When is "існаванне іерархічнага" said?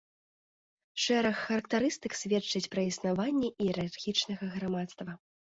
2.93-4.51